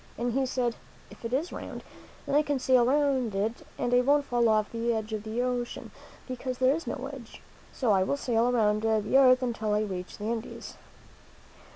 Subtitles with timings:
[0.17, 0.77] And he said,
[1.11, 1.83] "If it is round,
[2.25, 5.43] then I can sail around it and I won't fall off the edge of the
[5.43, 5.91] ocean,
[6.27, 7.39] because there is no edge.
[7.71, 10.73] So I will sail around the earth until I reach the Indies."